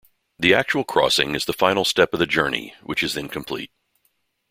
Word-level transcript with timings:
The 0.39 0.55
actual 0.55 0.83
crossing 0.83 1.35
is 1.35 1.45
the 1.45 1.53
final 1.53 1.85
step 1.85 2.11
of 2.11 2.17
the 2.19 2.25
journey, 2.25 2.73
which 2.81 3.03
is 3.03 3.13
then 3.13 3.27
complete. 3.29 3.69